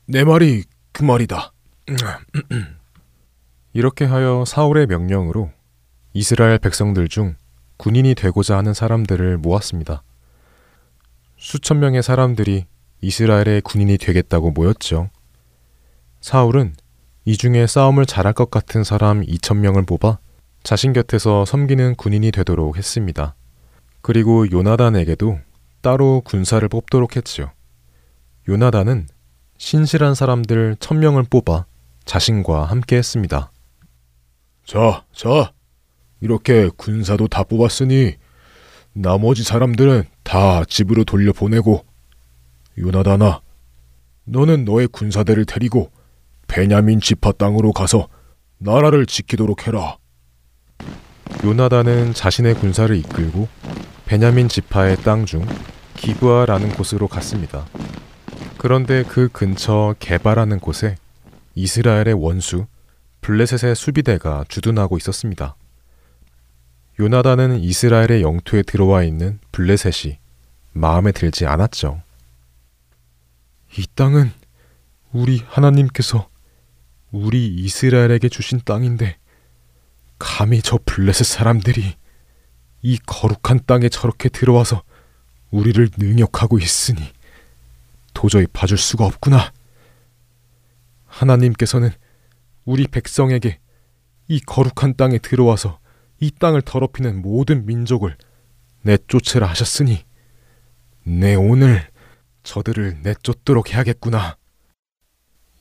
내 0.07 0.25
말이 0.25 0.65
그 0.93 1.03
말이다. 1.03 1.53
이렇게 3.73 4.05
하여 4.05 4.45
사울의 4.47 4.87
명령으로 4.87 5.51
이스라엘 6.13 6.59
백성들 6.59 7.09
중 7.09 7.37
군인이 7.77 8.15
되고자 8.15 8.57
하는 8.57 8.73
사람들을 8.73 9.39
모았습니다. 9.39 10.03
수천 11.37 11.81
명의 11.81 12.03
사람들이 12.03 12.65
이스라엘의 13.03 13.61
군인이 13.63 13.99
되겠다고 13.99 14.53
모였죠. 14.53 15.11
사울은 16.21 16.75
이 17.27 17.37
중에 17.37 17.67
싸움을 17.67 18.07
잘할 18.07 18.33
것 18.33 18.51
같은 18.51 18.85
사람 18.85 19.21
2천 19.23 19.59
명을 19.59 19.85
뽑아 19.85 20.19
자신 20.67 20.93
곁에서 20.93 21.45
섬기는 21.45 21.95
군인이 21.95 22.33
되도록 22.33 22.77
했습니다. 22.77 23.37
그리고 24.03 24.51
요나단에게도 24.51 25.39
따로 25.81 26.23
군사를 26.25 26.69
뽑도록 26.69 27.15
했지요. 27.15 27.53
요나단은 28.49 29.07
신실한 29.59 30.17
사람들 30.17 30.75
천명을 30.81 31.23
뽑아 31.31 31.67
자신과 32.05 32.65
함께 32.65 32.97
했습니다. 32.97 33.53
자, 34.65 35.05
자. 35.13 35.53
이렇게 36.21 36.69
군사도 36.77 37.29
다 37.29 37.45
뽑았으니 37.45 38.17
나머지 38.93 39.45
사람들은 39.45 40.03
다 40.25 40.65
집으로 40.65 41.05
돌려보내고 41.05 41.85
요나단아, 42.77 43.41
너는 44.25 44.65
너의 44.65 44.89
군사대를 44.89 45.45
데리고 45.45 45.93
베냐민 46.49 47.01
지파 47.01 47.31
땅으로 47.31 47.73
가서 47.73 48.09
나라를 48.59 49.07
지키도록 49.07 49.69
해라. 49.69 49.99
요나단은 51.45 52.15
자신의 52.15 52.55
군사를 52.55 52.95
이끌고 52.97 53.49
베냐민 54.05 54.49
지파의 54.49 54.97
땅 54.99 55.27
중 55.27 55.47
기브아라는 55.97 56.75
곳으로 56.75 57.09
갔습니다. 57.09 57.67
그런데 58.59 59.03
그 59.03 59.29
근처 59.33 59.95
개바라는 59.99 60.61
곳에 60.61 60.97
이스라엘의 61.55 62.15
원수 62.15 62.67
블레셋의 63.21 63.75
수비대가 63.75 64.45
주둔하고 64.49 64.97
있었습니다. 64.99 65.57
요나단은 66.99 67.61
이스라엘의 67.61 68.23
영토에 68.23 68.63
들어와 68.63 69.03
있는 69.03 69.39
블레셋이 69.53 70.19
마음에 70.73 71.13
들지 71.13 71.47
않았죠. 71.47 72.03
이 73.79 73.87
땅은 73.95 74.31
우리 75.13 75.43
하나님께서 75.47 76.29
우리 77.11 77.47
이스라엘에게 77.49 78.29
주신 78.29 78.61
땅인데 78.65 79.17
감히 80.19 80.63
저 80.63 80.79
블레셋 80.85 81.27
사람들이 81.27 81.97
이 82.83 82.99
거룩한 83.07 83.61
땅에 83.67 83.89
저렇게 83.89 84.29
들어와서 84.29 84.83
우리를 85.51 85.89
능욕하고 85.97 86.59
있으니 86.59 87.01
도저히 88.15 88.47
봐줄 88.47 88.79
수가 88.79 89.05
없구나. 89.05 89.53
하나님께서는 91.07 91.91
우리 92.65 92.87
백성에게 92.87 93.59
이 94.29 94.41
거룩한 94.41 94.95
땅에 94.97 95.19
들어와서 95.19 95.79
이 96.21 96.31
땅을 96.31 96.63
더럽히는 96.63 97.23
모든 97.23 97.67
민족을 97.67 98.17
내쫓으라 98.83 99.47
하셨으니 99.47 100.05
내 101.05 101.35
오늘 101.35 101.87
저들을 102.43 103.03
내쫓도록 103.03 103.73
해야겠구나. 103.73 104.37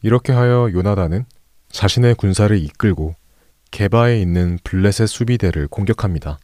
이렇게 0.02 0.32
하여 0.32 0.70
요나단은 0.72 1.26
자신의 1.70 2.16
군사를 2.16 2.58
이끌고 2.58 3.16
개바에 3.76 4.22
있는 4.22 4.58
블레셋 4.64 5.06
수비대를 5.06 5.68
공격합니다. 5.68 6.40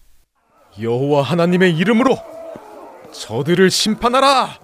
여호와 0.81 1.21
하나님의 1.21 1.77
이름으로 1.77 2.17
저들을 3.13 3.71
심판하라. 3.71 4.59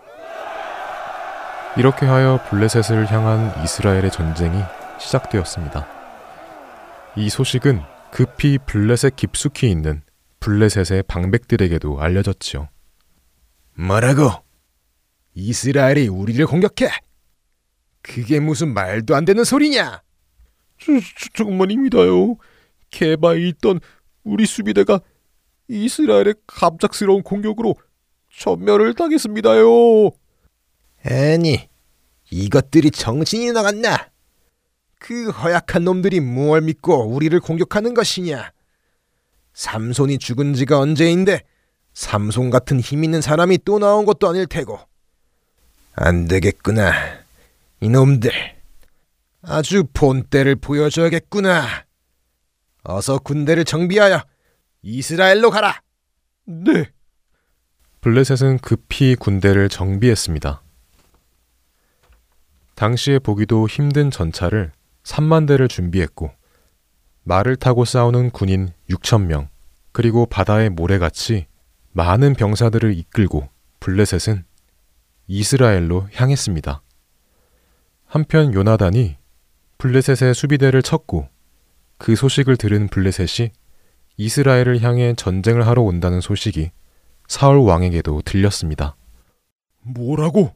이렇게 1.78 2.06
하여 2.06 2.44
블레셋을 2.50 3.10
향한 3.10 3.54
이스라엘의 3.64 4.12
전쟁이 4.12 4.62
시작되었습니다. 5.00 5.88
이 7.16 7.30
소식은 7.30 7.84
급히 8.12 8.58
블레셋 8.58 9.16
깊숙이 9.16 9.72
있는 9.72 10.02
블레셋의 10.42 11.04
방백들에게도 11.08 12.02
알려졌지요. 12.02 12.68
뭐라고? 13.78 14.44
이스라엘이 15.36 16.10
우리를 16.10 16.46
공격해? 16.46 16.92
그게 18.02 18.42
무슨 18.42 18.74
말도 18.74 19.16
안 19.16 19.24
되는 19.24 19.46
소리냐? 19.46 20.02
저, 20.80 20.92
저, 21.00 21.44
정말입니다요. 21.46 22.36
개바에 22.90 23.40
있던 23.50 23.80
우리 24.24 24.46
수비대가 24.46 25.02
이스라엘의 25.68 26.36
갑작스러운 26.46 27.24
공격으로 27.24 27.76
전멸을 28.36 28.94
당했습니다요. 28.94 30.12
아니, 31.04 31.70
이것들이 32.30 32.92
정신이 32.92 33.52
나갔나? 33.52 34.10
그 35.00 35.30
허약한 35.30 35.84
놈들이 35.84 36.20
무얼 36.20 36.62
믿고 36.62 37.08
우리를 37.08 37.40
공격하는 37.40 37.94
것이냐? 37.94 38.52
삼손이 39.54 40.20
죽은 40.20 40.54
지가 40.54 40.80
언제인데 40.80 41.42
삼손 41.94 42.50
같은 42.50 42.80
힘 42.80 43.04
있는 43.04 43.22
사람이 43.22 43.60
또 43.66 43.80
나온 43.80 44.06
것도 44.06 44.28
아닐 44.28 44.46
테고. 44.46 44.80
안 45.94 46.28
되겠구나. 46.28 46.94
이놈들. 47.80 48.32
아주 49.42 49.84
본때를 49.94 50.58
보여줘야겠구나. 50.58 51.87
어서 52.90 53.18
군대를 53.20 53.66
정비하여 53.66 54.24
이스라엘로 54.82 55.50
가라. 55.50 55.82
네. 56.46 56.90
블레셋은 58.00 58.60
급히 58.60 59.16
군대를 59.16 59.68
정비했습니다. 59.68 60.62
당시에 62.76 63.20
보기도 63.20 63.68
힘든 63.68 64.10
전차를 64.10 64.72
3만 65.04 65.48
대를 65.48 65.68
준비했고 65.68 66.32
말을 67.24 67.58
타고 67.58 67.84
싸우는 67.84 68.30
군인 68.30 68.72
6천 68.90 69.26
명 69.26 69.50
그리고 69.92 70.26
바다의 70.26 70.70
모래같이 70.70 71.48
많은 71.92 72.36
병사들을 72.36 72.98
이끌고 72.98 73.50
블레셋은 73.82 74.46
이스라엘로 75.28 76.08
향했습니다. 76.14 76.82
한편 78.06 78.54
요나단이 78.54 79.18
블레셋의 79.78 80.34
수비대를 80.34 80.84
쳤고 80.84 81.28
그 81.98 82.16
소식을 82.16 82.58
들은 82.58 82.88
블레셋이 82.88 83.52
이스라엘을 84.18 84.82
향해 84.82 85.14
전쟁을 85.16 85.66
하러 85.68 85.82
온다는 85.82 86.22
소식이 86.22 86.72
사울 87.28 87.58
왕에게도 87.58 88.22
들렸습니다. 88.24 88.96
뭐라고? 89.82 90.56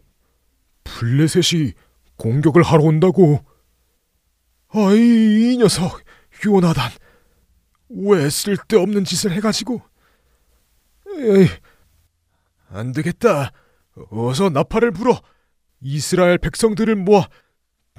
블레셋이 0.84 1.74
공격을 2.18 2.64
하러 2.64 2.84
온다고? 2.84 3.44
아이, 4.70 5.00
이 5.54 5.58
녀석, 5.58 6.02
요나단. 6.46 6.92
왜 7.90 8.30
쓸데없는 8.30 9.04
짓을 9.04 9.32
해가지고. 9.34 9.82
에이, 11.18 11.48
안 12.70 12.94
되겠다. 12.94 13.52
어서 14.12 14.50
나팔을 14.50 14.92
불어 14.92 15.22
이스라엘 15.82 16.38
백성들을 16.38 16.96
모아 16.96 17.28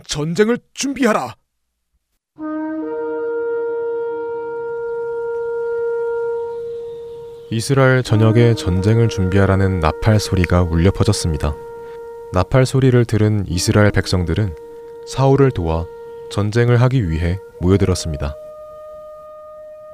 전쟁을 0.07 0.59
준비하라. 0.73 1.37
이스라엘 7.53 8.03
전역에 8.03 8.55
전쟁을 8.55 9.11
준비하라는 9.11 9.81
나팔 9.81 10.19
소리가 10.19 10.63
울려 10.63 10.91
퍼졌습니다. 10.91 11.55
나팔 12.33 12.65
소리를 12.65 13.05
들은 13.05 13.45
이스라엘 13.47 13.91
백성들은 13.91 14.57
사울을 15.07 15.51
도와 15.51 15.85
전쟁을 16.31 16.81
하기 16.81 17.11
위해 17.11 17.39
모여들었습니다. 17.61 18.35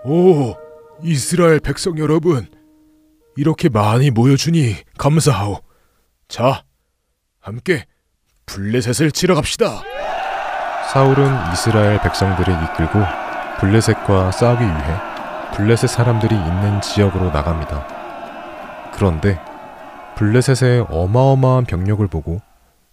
오, 0.05 0.55
이스라엘 1.03 1.59
백성 1.59 1.99
여러분, 1.99 2.47
이렇게 3.37 3.69
많이 3.69 4.13
모여주니 4.13 4.77
감사하오. 4.97 5.59
자, 6.29 6.63
함께 7.41 7.87
블레셋을 8.47 9.11
치러 9.11 9.35
갑시다. 9.35 9.83
사울은 10.93 11.29
이스라엘 11.53 12.01
백성들을 12.03 12.55
이끌고 12.55 13.01
블레셋과 13.59 14.31
싸우기 14.31 14.63
위해 14.63 15.08
블레셋 15.55 15.91
사람들이 15.91 16.35
있는 16.35 16.81
지역으로 16.81 17.31
나갑니다. 17.31 17.87
그런데 18.95 19.39
블레셋의 20.17 20.87
어마어마한 20.89 21.65
병력을 21.65 22.07
보고 22.09 22.41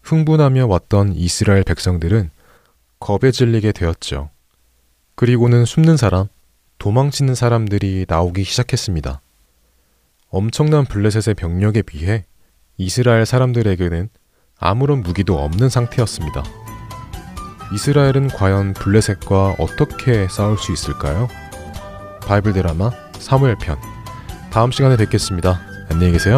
흥분하며 0.03 0.67
왔던 0.67 1.13
이스라엘 1.13 1.63
백성들은 1.63 2.29
겁에 2.99 3.31
질리게 3.31 3.71
되었죠. 3.71 4.29
그리고는 5.15 5.65
숨는 5.65 5.97
사람, 5.97 6.27
도망치는 6.77 7.35
사람들이 7.35 8.05
나오기 8.07 8.43
시작했습니다. 8.43 9.21
엄청난 10.29 10.85
블레셋의 10.85 11.35
병력에 11.35 11.81
비해 11.81 12.25
이스라엘 12.77 13.25
사람들에게는 13.25 14.09
아무런 14.59 15.01
무기도 15.01 15.39
없는 15.39 15.69
상태였습니다. 15.69 16.43
이스라엘은 17.73 18.27
과연 18.27 18.73
블레셋과 18.73 19.55
어떻게 19.59 20.27
싸울 20.27 20.57
수 20.57 20.71
있을까요? 20.71 21.27
바이블 22.25 22.53
드라마 22.53 22.91
사무엘 23.19 23.55
편 23.55 23.77
다음 24.51 24.71
시간에 24.71 24.95
뵙겠습니다. 24.97 25.59
안녕히 25.89 26.13
계세요. 26.13 26.37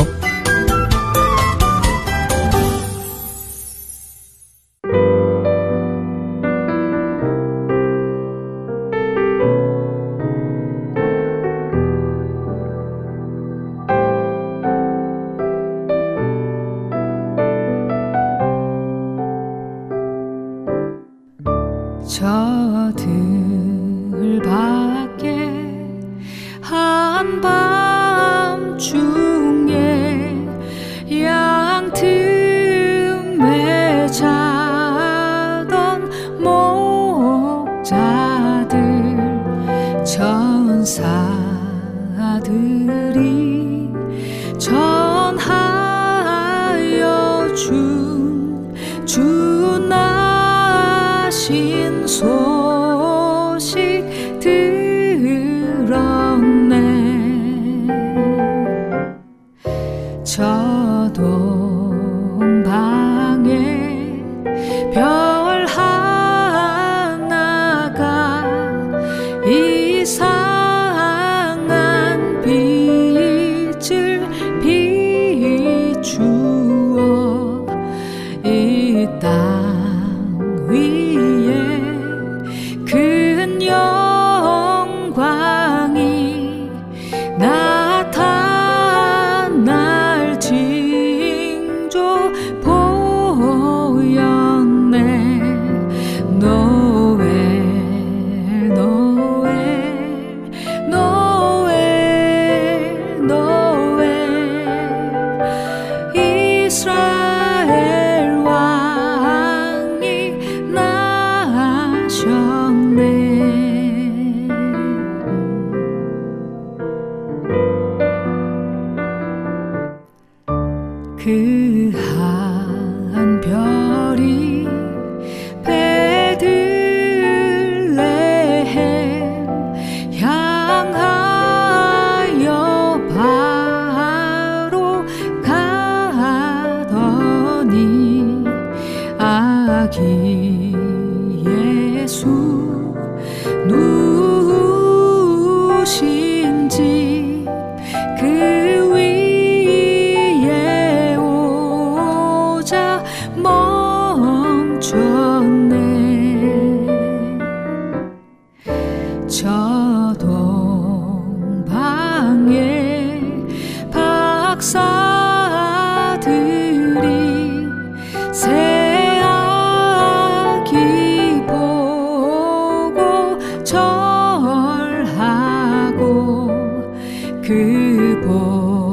그보 177.48 178.87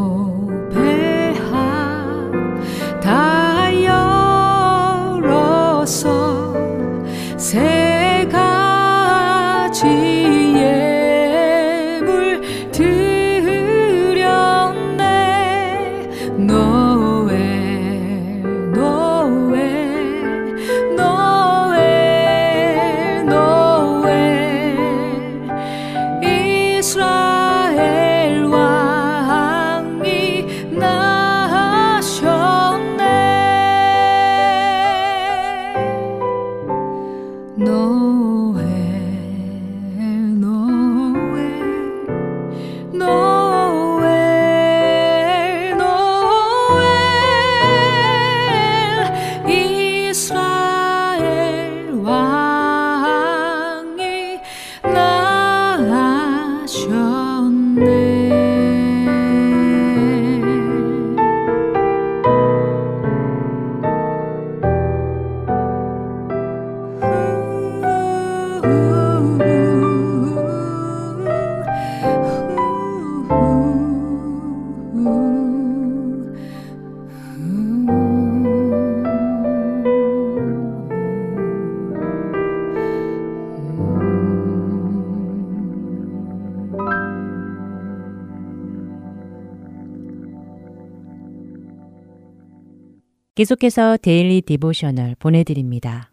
계속해서 93.37 93.97
Daily 94.01 94.43
Devotional 94.43 95.17
보내드립니다. 95.19 96.09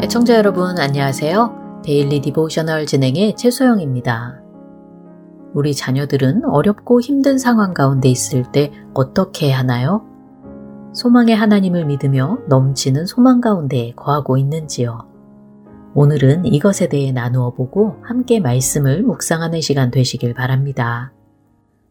애청자 0.00 0.34
여러분 0.34 0.78
안녕하세요. 0.78 1.82
Daily 1.84 2.22
Devotional 2.22 2.86
진행의 2.86 3.36
최소영입니다. 3.36 4.40
우리 5.52 5.74
자녀들은 5.74 6.46
어렵고 6.46 7.02
힘든 7.02 7.36
상황 7.36 7.74
가운데 7.74 8.08
있을 8.08 8.50
때 8.50 8.72
어떻게 8.94 9.52
하나요? 9.52 10.06
소망의 10.94 11.36
하나님을 11.36 11.84
믿으며 11.84 12.38
넘치는 12.48 13.04
소망 13.04 13.42
가운데 13.42 13.92
거하고 13.94 14.38
있는지요? 14.38 15.11
오늘은 15.94 16.46
이것에 16.46 16.88
대해 16.88 17.12
나누어 17.12 17.52
보고 17.52 18.00
함께 18.02 18.40
말씀을 18.40 19.02
묵상하는 19.02 19.60
시간 19.60 19.90
되시길 19.90 20.32
바랍니다. 20.32 21.12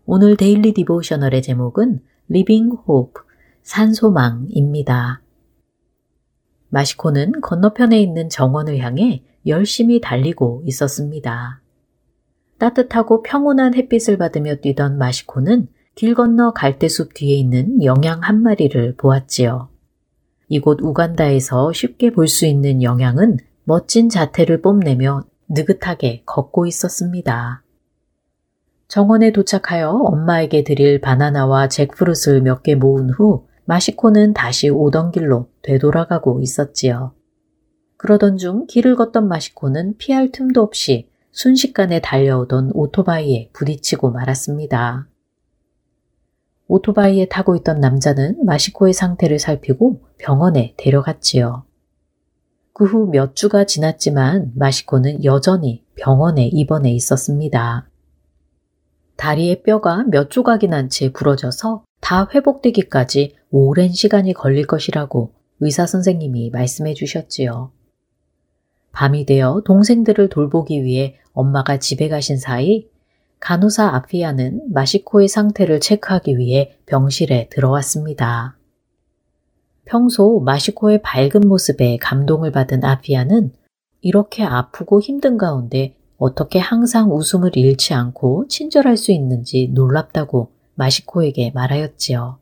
오늘 0.06 0.38
데일리 0.38 0.74
디보셔널의 0.74 1.44
제목은 1.44 2.00
Living 2.32 2.78
Hope, 2.90 3.22
산소망입니다. 3.62 5.22
마시코는 6.70 7.42
건너편에 7.42 8.02
있는 8.02 8.28
정원을 8.28 8.80
향해 8.80 9.24
열심히 9.46 10.02
달리고 10.02 10.64
있었습니다. 10.66 11.62
따뜻하고 12.58 13.22
평온한 13.22 13.76
햇빛을 13.76 14.18
받으며 14.18 14.56
뛰던 14.56 14.98
마시코는 14.98 15.68
길 15.94 16.16
건너 16.16 16.54
갈대숲 16.54 17.14
뒤에 17.14 17.36
있는 17.36 17.84
영양 17.84 18.22
한 18.24 18.42
마리를 18.42 18.96
보았지요. 18.96 19.70
이곳 20.48 20.82
우간다에서 20.82 21.72
쉽게 21.72 22.12
볼 22.12 22.28
수 22.28 22.48
있는 22.48 22.82
영양은 22.82 23.38
멋진 23.72 24.10
자태를 24.10 24.62
뽐내며 24.62 25.24
느긋하게 25.48 26.24
걷고 26.26 26.66
있었습니다. 26.66 27.64
정원에 28.90 29.32
도착하여 29.32 29.92
엄마에게 29.92 30.66
드릴 30.66 31.00
바나나와 31.00 31.70
잭프루트를 31.70 32.42
몇 32.42 32.64
개 32.64 32.76
모은 32.76 33.12
후 33.12 33.48
마시코는 33.64 34.34
다시 34.34 34.68
오던 34.68 35.12
길로 35.12 35.48
되돌아가고 35.62 36.42
있었지요. 36.42 37.14
그러던 37.96 38.36
중 38.36 38.66
길을 38.68 38.98
걷던 38.98 39.30
마시코는 39.30 39.96
피할 39.98 40.34
틈도 40.34 40.62
없이 40.62 41.10
순식간에 41.32 42.02
달려오던 42.02 42.72
오토바이에 42.74 43.52
부딪히고 43.54 44.12
말았습니다. 44.12 45.08
오토바이에 46.68 47.30
타고 47.30 47.56
있던 47.56 47.80
남자는 47.80 48.44
마시코의 48.44 48.92
상태를 48.92 49.40
살피고 49.40 50.02
병원에 50.18 50.74
데려갔지요. 50.78 51.71
그 52.74 52.86
후 52.86 53.10
몇 53.10 53.36
주가 53.36 53.66
지났지만 53.66 54.52
마시코는 54.56 55.24
여전히 55.24 55.84
병원에 55.96 56.48
입원해 56.48 56.92
있었습니다. 56.92 57.88
다리의 59.18 59.62
뼈가 59.64 60.04
몇 60.10 60.30
조각이 60.30 60.68
난 60.68 60.90
채 60.90 61.12
부러져서 61.12 61.84
다 62.00 62.28
회복되기까지 62.34 63.36
오랜 63.52 63.92
시간이 63.92 64.34
걸릴 64.34 64.66
것이라고 64.66 65.34
의사 65.60 65.86
선생님이 65.86 66.50
말씀해 66.50 66.94
주셨지요. 66.96 67.72
밤이 68.94 69.26
되어 69.26 69.62
동생들을 69.64 70.30
돌보기 70.30 70.84
위해 70.84 71.18
엄마가 71.34 71.78
집에 71.78 72.10
가신 72.10 72.38
사이 72.38 72.88
간호사 73.40 73.88
아피아는 73.96 74.72
마시코의 74.72 75.28
상태를 75.28 75.80
체크하기 75.80 76.38
위해 76.38 76.78
병실에 76.88 77.50
들어왔습니다. 77.52 78.58
평소 79.92 80.40
마시코의 80.40 81.02
밝은 81.02 81.50
모습에 81.50 81.98
감동을 81.98 82.54
받은 82.54 82.86
아피아는 82.86 83.52
이렇게 84.00 84.42
아프고 84.42 85.02
힘든 85.02 85.38
가운데 85.38 85.98
어떻게 86.16 86.60
항상 86.60 87.14
웃음을 87.14 87.58
잃지 87.58 87.94
않고 87.94 88.48
친절할 88.48 88.96
수 88.96 89.12
있는지 89.12 89.70
놀랍다고 89.74 90.54
마시코에게 90.76 91.52
말하였지요. 91.54 92.40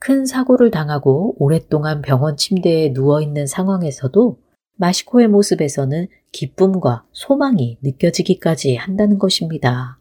큰 0.00 0.26
사고를 0.26 0.72
당하고 0.72 1.36
오랫동안 1.38 2.02
병원 2.02 2.36
침대에 2.36 2.88
누워있는 2.88 3.46
상황에서도 3.46 4.36
마시코의 4.78 5.28
모습에서는 5.28 6.08
기쁨과 6.32 7.04
소망이 7.12 7.78
느껴지기까지 7.82 8.74
한다는 8.74 9.20
것입니다. 9.20 10.00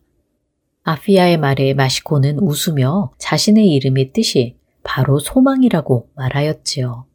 아피아의 0.82 1.38
말에 1.38 1.76
마시코는 1.76 2.40
웃으며 2.40 3.12
자신의 3.20 3.68
이름의 3.76 4.12
뜻이 4.12 4.59
바로 4.90 5.20
소망이라고 5.20 6.10
말하였지요. 6.16 7.06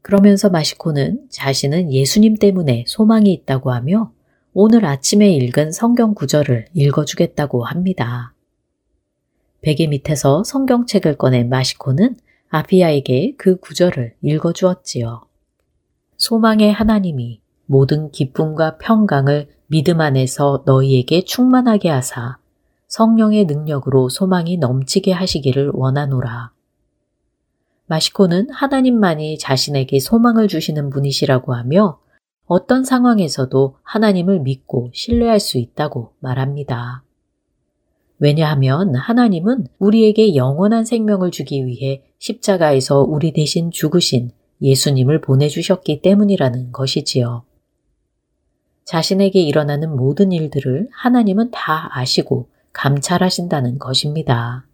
그러면서 0.00 0.48
마시코는 0.48 1.26
자신은 1.28 1.92
예수님 1.92 2.36
때문에 2.36 2.84
소망이 2.86 3.30
있다고 3.30 3.72
하며 3.72 4.10
오늘 4.54 4.86
아침에 4.86 5.30
읽은 5.34 5.70
성경 5.70 6.14
구절을 6.14 6.68
읽어주겠다고 6.72 7.64
합니다. 7.64 8.32
베개 9.60 9.88
밑에서 9.88 10.42
성경책을 10.42 11.18
꺼낸 11.18 11.50
마시코는 11.50 12.16
아피아에게 12.48 13.34
그 13.36 13.60
구절을 13.60 14.14
읽어주었지요. 14.22 15.26
소망의 16.16 16.72
하나님이 16.72 17.42
모든 17.66 18.10
기쁨과 18.10 18.78
평강을 18.78 19.50
믿음 19.66 20.00
안에서 20.00 20.62
너희에게 20.64 21.22
충만하게 21.24 21.90
하사 21.90 22.38
성령의 22.90 23.44
능력으로 23.44 24.08
소망이 24.08 24.56
넘치게 24.56 25.12
하시기를 25.12 25.70
원하노라. 25.74 26.50
마시코는 27.86 28.50
하나님만이 28.50 29.38
자신에게 29.38 30.00
소망을 30.00 30.48
주시는 30.48 30.90
분이시라고 30.90 31.54
하며 31.54 32.00
어떤 32.46 32.84
상황에서도 32.84 33.76
하나님을 33.84 34.40
믿고 34.40 34.90
신뢰할 34.92 35.38
수 35.38 35.58
있다고 35.58 36.14
말합니다. 36.18 37.04
왜냐하면 38.18 38.96
하나님은 38.96 39.68
우리에게 39.78 40.34
영원한 40.34 40.84
생명을 40.84 41.30
주기 41.30 41.64
위해 41.66 42.02
십자가에서 42.18 43.02
우리 43.02 43.32
대신 43.32 43.70
죽으신 43.70 44.32
예수님을 44.60 45.20
보내주셨기 45.20 46.02
때문이라는 46.02 46.72
것이지요. 46.72 47.44
자신에게 48.84 49.40
일어나는 49.40 49.94
모든 49.96 50.32
일들을 50.32 50.88
하나님은 50.90 51.52
다 51.52 51.88
아시고 51.92 52.48
감찰하신다는 52.72 53.78
것입니다. 53.78 54.66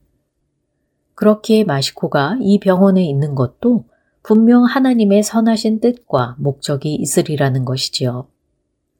그렇기에 1.14 1.64
마시코가 1.64 2.38
이 2.40 2.61
병원에 2.61 3.05
있는 3.05 3.34
것도 3.34 3.84
분명 4.22 4.64
하나님의 4.64 5.22
선하신 5.22 5.80
뜻과 5.80 6.36
목적이 6.38 6.94
있으리라는 6.97 7.64
것이지요. 7.64 8.28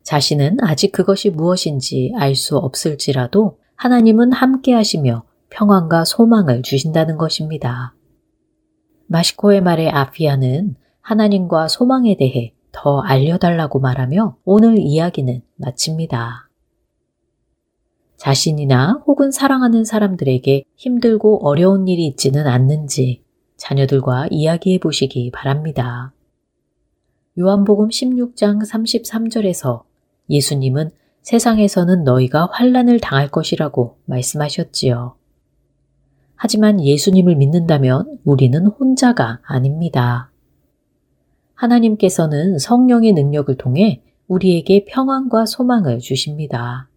자신은 0.03 0.59
아직 0.63 0.93
그것이 0.93 1.31
무엇인지 1.31 2.13
알 2.17 2.37
수 2.37 2.57
없을지라도 2.57 3.59
하나님은 3.75 4.33
함께 4.33 4.73
하시며 4.73 5.25
평안과 5.51 6.05
소망을 6.05 6.63
주신다는 6.63 7.19
것입니다. 7.19 7.95
마시코의 9.09 9.63
말에 9.63 9.89
아피아는 9.89 10.77
하나님과 11.01 11.69
소망에 11.69 12.17
대해 12.17 12.55
더 12.73 13.01
알려달라고 13.01 13.81
말하며 13.81 14.37
오늘 14.45 14.79
이야기는 14.79 15.43
마칩니다. 15.57 16.46
자신이나 18.17 19.03
혹은 19.07 19.31
사랑하는 19.31 19.85
사람들에게 19.85 20.65
힘들고 20.77 21.47
어려운 21.47 21.87
일이 21.89 22.07
있지는 22.07 22.47
않는지 22.47 23.23
자녀들과 23.57 24.29
이야기해 24.31 24.79
보시기 24.79 25.31
바랍니다. 25.31 26.13
요한복음 27.39 27.89
16장 27.89 28.67
33절에서 28.67 29.83
예수님은 30.31 30.91
세상에서는 31.23 32.05
너희가 32.05 32.49
환란을 32.53 33.01
당할 33.01 33.29
것이라고 33.29 33.97
말씀하셨지요. 34.07 35.17
하지만 36.37 36.83
예수님을 36.83 37.37
믿는다면 37.37 38.19
우리는 38.25 38.67
혼자가 38.67 39.41
아닙니다. 39.43 40.31
하나님께서는 41.55 42.59
성령의 42.59 43.13
능력을 43.13 43.55
통해 43.57 44.03
우리에게 44.29 44.85
평안과 44.85 45.47
소망을 45.47 45.99
주십니다. 45.99 46.89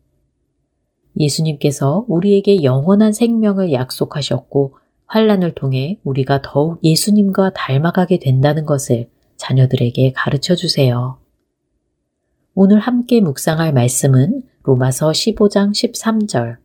예수님께서 1.17 2.05
우리에게 2.07 2.63
영원한 2.63 3.13
생명을 3.13 3.71
약속하셨고 3.73 4.75
환란을 5.05 5.55
통해 5.55 5.99
우리가 6.03 6.41
더욱 6.43 6.79
예수님과 6.83 7.53
닮아가게 7.53 8.19
된다는 8.19 8.65
것을 8.65 9.09
자녀들에게 9.37 10.13
가르쳐 10.13 10.55
주세요. 10.55 11.17
오늘 12.53 12.79
함께 12.79 13.21
묵상할 13.21 13.73
말씀은 13.73 14.43
로마서 14.63 15.11
15장 15.11 15.71
13절. 15.71 16.57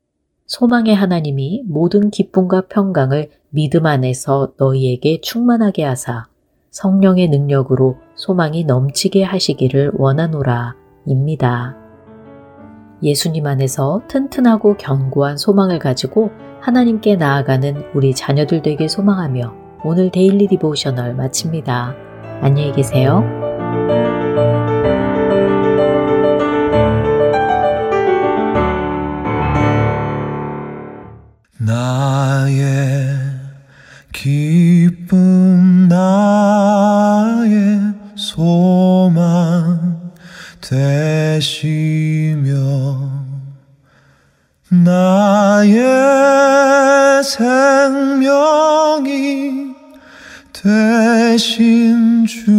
소망의 0.47 0.95
하나님이 0.95 1.65
모든 1.67 2.11
기쁨과 2.11 2.67
평강을 2.69 3.31
믿음 3.51 3.87
안에서 3.87 4.53
너희에게 4.59 5.21
충만하게 5.21 5.85
하사 5.85 6.27
성령의 6.71 7.29
능력으로 7.29 7.97
소망이 8.17 8.65
넘치게 8.65 9.23
하시기를 9.23 9.93
원하노라 9.95 10.75
입니다. 11.07 11.84
예수님 13.05 13.47
안에서 13.47 14.01
튼튼하고 14.09 14.79
견고한 14.79 15.37
소망을 15.37 15.79
가지고 15.79 16.31
하나님께 16.61 17.17
나아가는 17.17 17.85
우리 17.95 18.15
자녀들 18.15 18.63
되게 18.63 18.89
소망하며 18.89 19.53
오늘 19.85 20.11
데일리 20.11 20.49
디보셔널 20.49 21.15
마칩니다. 21.15 21.95
안녕히 22.41 22.73
계세요. 22.73 23.23
나의 31.59 32.55
기쁨 34.13 35.89
나의 35.89 37.81
소망 38.17 39.94
되시며 40.65 42.55
나의 44.71 45.83
생명이 47.23 48.55
되신 50.55 52.25
주. 52.27 52.51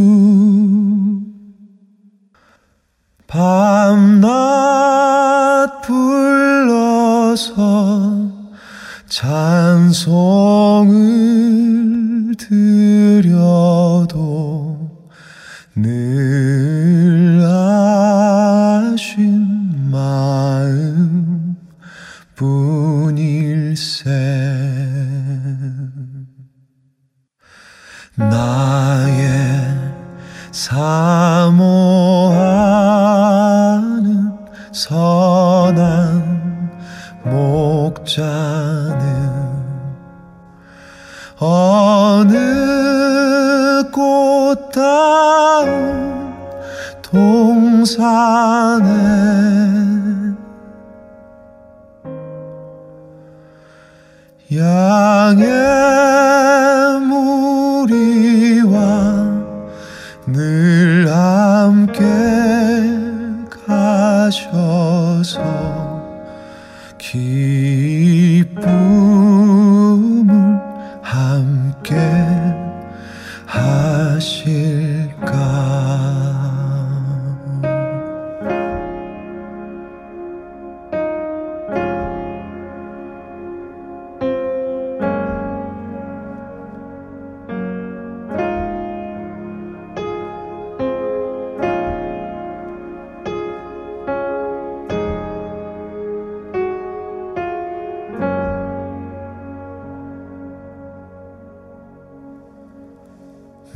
밤낮 3.26 4.22
불러서 5.82 7.45
찬송을 9.10 9.95
드 12.38 12.84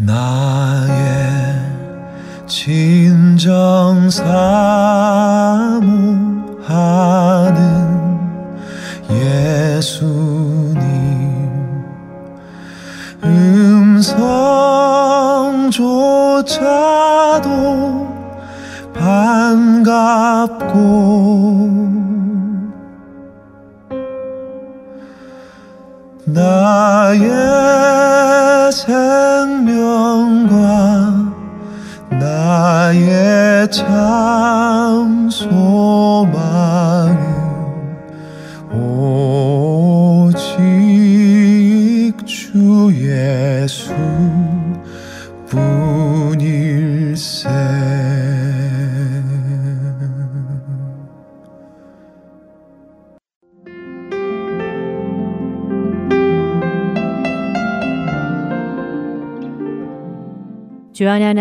나의 0.01 1.59
진정 2.47 4.09
사 4.09 4.88